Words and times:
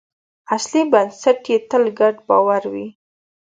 اصلي 0.55 0.81
بنسټ 0.91 1.39
یې 1.51 1.57
تل 1.69 1.83
ګډ 1.99 2.15
باور 2.27 2.63
وي. 2.73 2.87